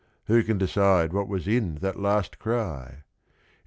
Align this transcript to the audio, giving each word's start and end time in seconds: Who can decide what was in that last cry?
Who 0.25 0.41
can 0.41 0.57
decide 0.57 1.13
what 1.13 1.27
was 1.27 1.47
in 1.47 1.75
that 1.75 1.99
last 1.99 2.39
cry? 2.39 3.03